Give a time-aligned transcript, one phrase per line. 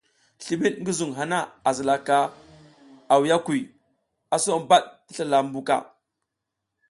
[0.43, 2.17] Slimid ngi zuŋ hana a zilaka
[3.13, 3.61] awiyakuy,
[4.35, 5.77] a so bad ti slala mbuka.